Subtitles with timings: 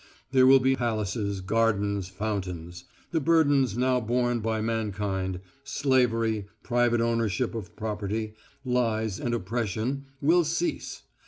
[0.31, 2.85] There will be palaces, gardens, fountains....
[3.11, 8.33] The burdens now borne by mankind slavery, private ownership of property,
[8.65, 11.03] lies, and oppression will cease.